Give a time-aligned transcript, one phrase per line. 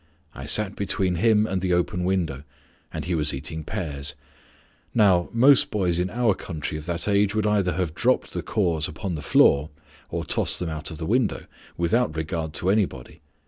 [0.33, 2.41] I sat between him and the open window,
[2.91, 4.15] and he was eating pears.
[4.95, 8.87] Now most boys in our country of that age would either have dropped the cores
[8.87, 9.69] upon the floor
[10.09, 11.45] or tossed them out of the window,
[11.77, 13.21] without regard to anybody.